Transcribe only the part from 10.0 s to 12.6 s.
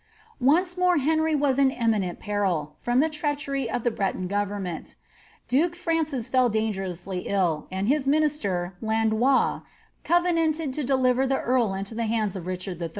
covenanted to deliver the earl into the hands of